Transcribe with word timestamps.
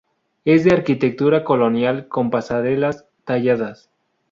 Es 0.45 0.63
de 0.63 0.71
arquitectura 0.73 1.43
colonial 1.43 2.07
con 2.07 2.31
pasarelas 2.31 3.05
talladas. 3.23 3.91